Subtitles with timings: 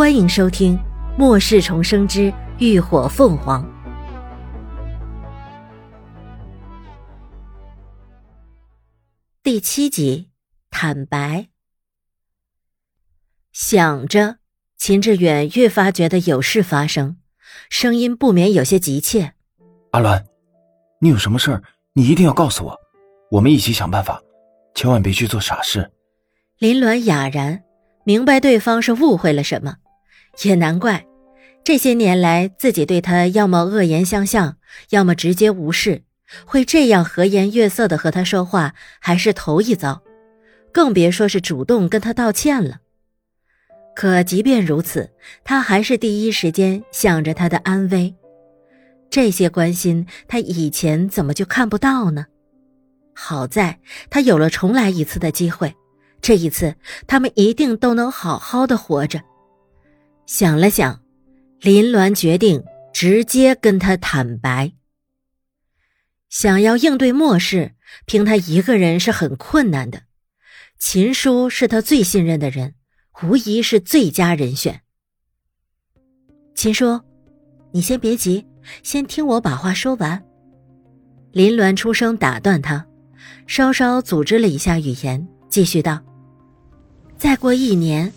[0.00, 0.78] 欢迎收听
[1.18, 3.62] 《末世重生之浴火凤凰》
[9.42, 10.30] 第七集。
[10.70, 11.48] 坦白。
[13.52, 14.38] 想着，
[14.78, 17.18] 秦志远越发觉得有事发生，
[17.68, 19.34] 声音不免有些急切
[19.92, 20.24] ：“阿鸾，
[21.02, 21.62] 你有什么事儿，
[21.92, 22.74] 你一定要告诉我，
[23.32, 24.18] 我们一起想办法，
[24.74, 25.90] 千万别去做傻事。”
[26.56, 27.64] 林鸾哑然。
[28.04, 29.76] 明白对方是误会了什么，
[30.42, 31.06] 也难怪，
[31.64, 34.56] 这些年来自己对他要么恶言相向，
[34.90, 36.02] 要么直接无视，
[36.44, 40.02] 会这样和颜悦色的和他说话还是头一遭，
[40.72, 42.78] 更别说是主动跟他道歉了。
[43.94, 45.10] 可即便如此，
[45.44, 48.14] 他还是第一时间想着他的安危，
[49.10, 52.26] 这些关心他以前怎么就看不到呢？
[53.12, 55.74] 好在他有了重来一次的机会。
[56.22, 56.74] 这一次，
[57.06, 59.20] 他们一定都能好好的活着。
[60.32, 61.02] 想了想，
[61.60, 64.70] 林鸾决定直接跟他坦白。
[66.28, 67.74] 想要应对末世，
[68.06, 70.02] 凭他一个人是很困难的。
[70.78, 72.76] 秦叔是他最信任的人，
[73.24, 74.82] 无疑是最佳人选。
[76.54, 77.00] 秦叔，
[77.72, 78.46] 你先别急，
[78.84, 80.24] 先听我把话说完。
[81.32, 82.86] 林鸾出声打断他，
[83.48, 86.00] 稍稍组织了一下语言，继续道。
[87.18, 88.12] 再过一年，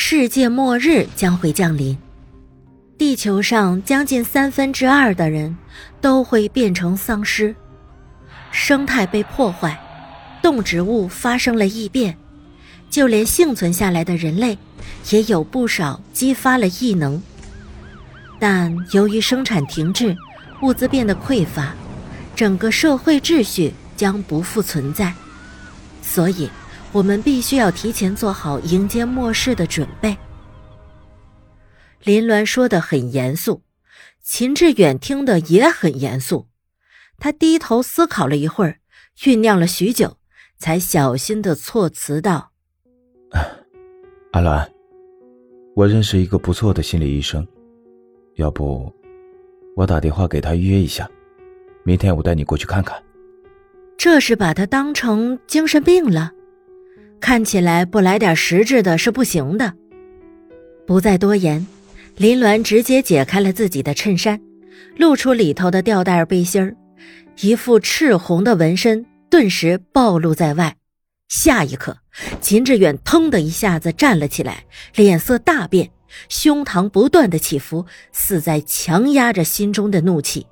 [0.00, 1.98] 世界末日将会降临，
[2.96, 5.58] 地球上将近三分之二的人
[6.00, 7.52] 都会变成丧尸，
[8.52, 9.76] 生态被破坏，
[10.40, 12.16] 动植物发生了异变，
[12.88, 14.56] 就连幸存下来的人类，
[15.10, 17.20] 也有不少激发了异能。
[18.38, 20.16] 但由于生产停滞，
[20.62, 21.74] 物资变得匮乏，
[22.36, 25.12] 整个社会秩序将不复存在，
[26.00, 26.48] 所以。
[26.92, 30.16] 我们必须要提前做好迎接末世的准备。
[32.02, 33.62] 林鸾说的很严肃，
[34.22, 36.46] 秦志远听得也很严肃。
[37.18, 38.78] 他低头思考了一会儿，
[39.18, 40.16] 酝酿了许久，
[40.56, 42.52] 才小心的措辞道
[44.32, 44.68] ：“阿鸾，
[45.74, 47.46] 我认识一个不错的心理医生，
[48.36, 48.90] 要不
[49.76, 51.10] 我打电话给他预约一下，
[51.82, 52.96] 明天我带你过去看看。”
[53.98, 56.32] 这是把他当成精神病了。
[57.20, 59.74] 看起来不来点实质的是不行的。
[60.86, 61.66] 不再多言，
[62.16, 64.40] 林鸾直接解开了自己的衬衫，
[64.96, 66.76] 露出里头的吊带背心儿，
[67.40, 70.76] 一副赤红的纹身顿时暴露在外。
[71.28, 71.98] 下一刻，
[72.40, 74.64] 秦志远腾的一下子站了起来，
[74.94, 75.90] 脸色大变，
[76.30, 80.46] 胸膛不断的起伏，似在强压着心中的怒气。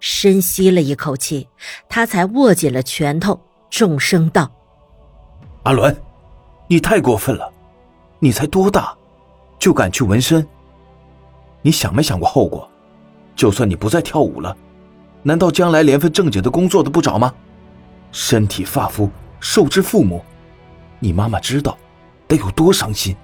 [0.00, 1.48] 深吸了一口气，
[1.88, 3.40] 他才握紧了拳头，
[3.70, 4.52] 重声道。
[5.64, 5.96] 阿伦，
[6.66, 7.48] 你太过分了！
[8.18, 8.92] 你才多大，
[9.60, 10.44] 就敢去纹身？
[11.62, 12.68] 你想没想过后果？
[13.36, 14.56] 就算你不再跳舞了，
[15.22, 17.32] 难道将来连份正经的工作都不找吗？
[18.10, 19.08] 身体发肤
[19.38, 20.24] 受之父母，
[20.98, 21.78] 你妈妈知道，
[22.26, 23.14] 得有多伤心？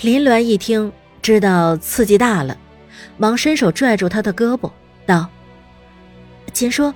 [0.00, 2.56] 林鸾一听，知道刺激大了，
[3.18, 4.70] 忙伸手拽住他的胳膊，
[5.04, 5.28] 道
[6.54, 6.92] ：“秦叔，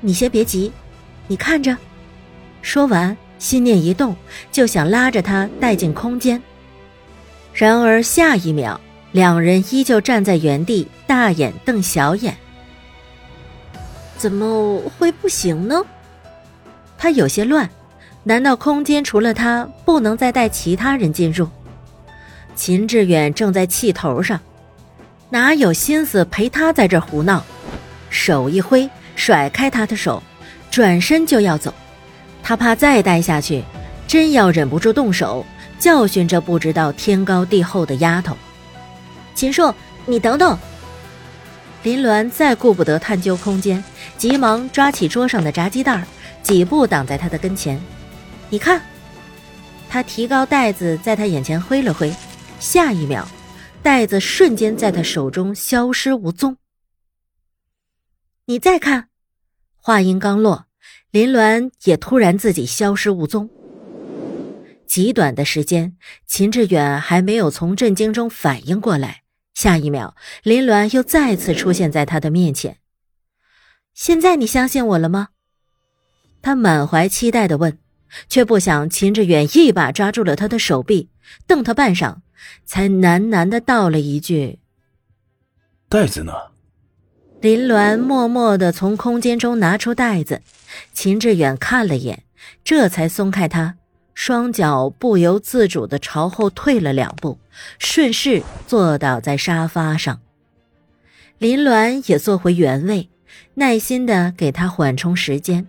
[0.00, 0.72] 你先别急，
[1.28, 1.76] 你看着。”
[2.60, 3.16] 说完。
[3.38, 4.16] 心念一动，
[4.50, 6.40] 就想拉着他带进空间。
[7.52, 8.80] 然而下一秒，
[9.12, 12.36] 两人依旧站在原地，大眼瞪小眼。
[14.16, 15.84] 怎么会不行呢？
[16.96, 17.68] 他有些乱，
[18.22, 21.48] 难道空间除了他，不能再带其他人进入？
[22.56, 24.40] 秦志远正在气头上，
[25.28, 27.44] 哪有心思陪他在这胡闹？
[28.08, 30.22] 手一挥，甩开他的手，
[30.70, 31.74] 转身就要走。
[32.44, 33.64] 他怕再待下去，
[34.06, 35.44] 真要忍不住动手
[35.78, 38.36] 教训这不知道天高地厚的丫头。
[39.34, 39.74] 秦硕，
[40.04, 40.58] 你等等！
[41.82, 43.82] 林鸾再顾不得探究空间，
[44.18, 46.06] 急忙抓起桌上的炸鸡袋，
[46.42, 47.80] 几步挡在他的跟前。
[48.50, 48.80] 你看，
[49.88, 52.14] 他提高袋子，在他眼前挥了挥，
[52.60, 53.26] 下一秒，
[53.82, 56.58] 袋子瞬间在他手中消失无踪。
[58.44, 59.08] 你再看，
[59.80, 60.66] 话音刚落。
[61.14, 63.48] 林鸾也突然自己消失无踪。
[64.84, 65.96] 极短的时间，
[66.26, 69.22] 秦志远还没有从震惊中反应过来，
[69.54, 72.78] 下一秒，林鸾又再次出现在他的面前。
[73.92, 75.28] 现在你相信我了吗？
[76.42, 77.78] 他满怀期待的问，
[78.28, 81.10] 却不想秦志远一把抓住了他的手臂，
[81.46, 82.16] 瞪他半晌，
[82.64, 84.58] 才喃喃的道了一句
[85.88, 86.32] ：“袋子呢？”
[87.44, 90.40] 林鸾默默的从空间中拿出袋子，
[90.94, 92.22] 秦志远看了眼，
[92.64, 93.74] 这才松开他，
[94.14, 97.38] 双脚不由自主的朝后退了两步，
[97.78, 100.22] 顺势坐倒在沙发上。
[101.36, 103.10] 林鸾也坐回原位，
[103.52, 105.66] 耐心的给他缓冲时间。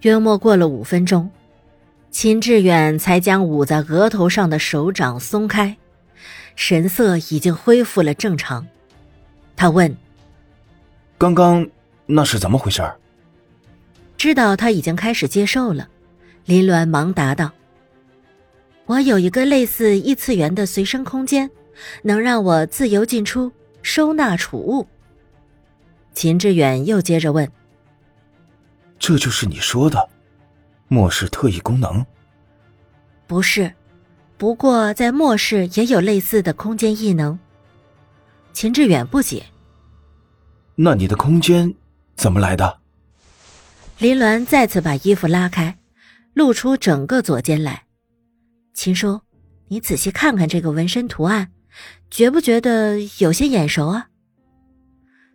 [0.00, 1.28] 约莫过了五分钟，
[2.10, 5.76] 秦志远才将捂在额头上的手掌松开，
[6.56, 8.66] 神色已经恢复了正常。
[9.58, 9.92] 他问
[11.18, 11.68] ：“刚刚
[12.06, 12.80] 那是怎么回事？”
[14.16, 15.88] 知道他已经开始接受了，
[16.44, 17.50] 林鸾忙答道
[18.86, 21.50] ：“我有一个类似异次元的随身空间，
[22.02, 23.50] 能让我自由进出，
[23.82, 24.86] 收纳储物。”
[26.14, 27.50] 秦志远又接着问。
[28.96, 30.08] 这就是你说的
[30.86, 32.06] 末世特异功能？
[33.26, 33.74] 不是，
[34.36, 37.36] 不过在末世也有类似的空间异能。
[38.60, 39.46] 秦志远不解。
[40.74, 41.72] 那你的空间
[42.16, 42.80] 怎么来的？
[43.98, 45.78] 林鸾再次把衣服拉开，
[46.34, 47.84] 露出整个左肩来。
[48.74, 49.20] 秦叔，
[49.68, 51.52] 你仔细看看这个纹身图案，
[52.10, 54.08] 觉不觉得有些眼熟啊？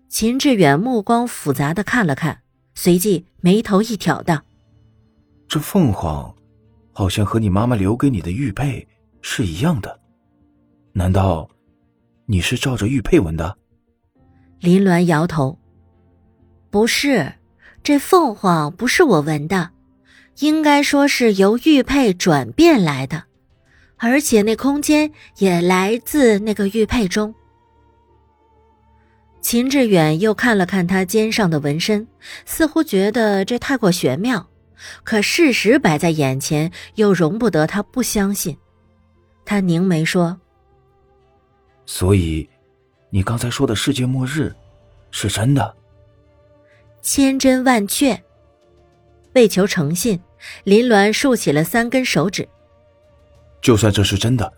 [0.09, 2.41] 秦志远目光复杂的看了看。
[2.75, 4.43] 随即眉头一挑，道
[5.47, 6.35] ：“这凤凰，
[6.91, 8.85] 好像和你妈妈留给你的玉佩
[9.21, 9.97] 是一样的，
[10.91, 11.49] 难道
[12.25, 13.57] 你是照着玉佩纹的？”
[14.59, 15.59] 林鸾摇头
[16.71, 17.33] ：“不是，
[17.83, 19.71] 这凤凰不是我纹的，
[20.39, 23.23] 应该说是由玉佩转变来的，
[23.97, 27.33] 而且那空间也来自那个玉佩中。”
[29.41, 32.07] 秦志远又看了看他肩上的纹身，
[32.45, 34.47] 似乎觉得这太过玄妙，
[35.03, 38.57] 可事实摆在眼前，又容不得他不相信。
[39.43, 40.39] 他凝眉说
[41.85, 42.49] ：“所以，
[43.09, 44.53] 你刚才说的世界末日，
[45.11, 45.75] 是真的？”
[47.01, 48.23] 千真万确。
[49.33, 50.19] 为求诚信，
[50.63, 52.47] 林鸾竖起了三根手指。
[53.61, 54.51] 就算这是真的，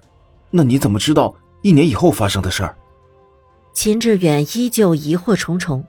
[0.52, 2.76] 那你怎么知道一年以后发生的事儿？
[3.74, 5.86] 秦志远依旧疑惑重重。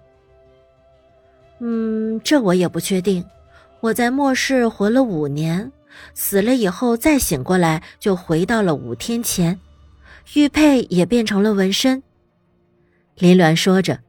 [1.61, 3.25] 嗯，这我也不确定。
[3.81, 5.71] 我在末世活了五年，
[6.15, 9.61] 死了以后再醒过来，就回到了五天前，
[10.35, 12.03] 玉佩也变成了纹身。
[13.17, 14.01] 林鸾说着，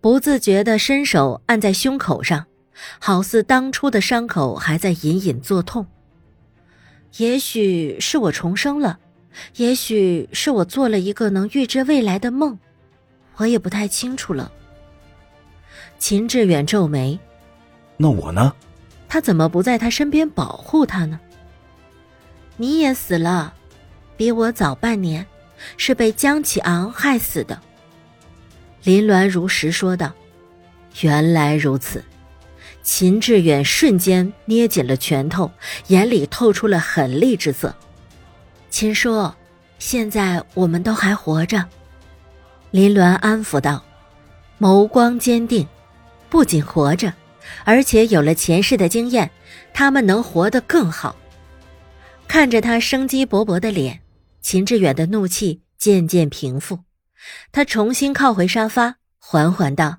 [0.00, 2.46] 不自觉的伸手按在胸口上，
[2.98, 5.86] 好似当初的伤口还在隐隐作痛。
[7.16, 8.98] 也许是我重生了，
[9.56, 12.58] 也许是我做了一个能预知未来的梦。
[13.36, 14.52] 我也不太清楚了。
[15.98, 17.18] 秦志远皱眉
[17.96, 18.52] ：“那我呢？
[19.08, 21.18] 他怎么不在他身边保护他呢？”
[22.58, 23.54] 你也死了，
[24.18, 25.24] 比我早半年，
[25.76, 27.58] 是被江启昂害死的。
[28.82, 30.12] 林鸾如实说道
[31.00, 32.04] ：“原来如此。”
[32.82, 35.50] 秦志远瞬间捏紧了拳头，
[35.86, 37.74] 眼里透出了狠厉之色。
[38.70, 39.30] 秦叔，
[39.78, 41.64] 现在我们都还活着。
[42.70, 43.84] 林鸾安抚道，
[44.58, 45.66] 眸光坚定。
[46.30, 47.12] 不仅活着，
[47.64, 49.30] 而且有了前世的经验，
[49.72, 51.14] 他们能活得更好。
[52.26, 54.00] 看着他生机勃勃的脸，
[54.48, 56.78] 秦志远的怒气渐渐平复。
[57.52, 59.98] 他重新靠回沙发，缓缓道：“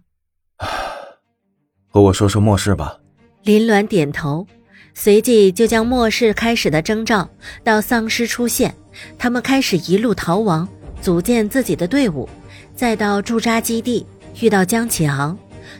[1.87, 2.97] 和我说说末世吧。”
[3.45, 4.47] 林鸾点头，
[4.95, 7.29] 随即就将末世开始的征兆
[7.63, 8.73] 到丧尸出现，
[9.19, 10.67] 他们开始一路逃亡，
[10.99, 12.27] 组建自己的队伍。
[12.75, 14.03] 再到驻扎基地
[14.41, 15.37] 遇到江启昂，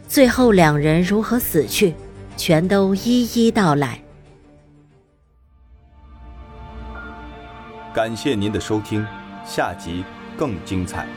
[0.07, 1.95] 最后两人如何死去，
[2.37, 3.99] 全都一一道来。
[7.91, 9.03] 感谢您的收听，
[9.43, 10.05] 下集
[10.37, 11.07] 更精彩。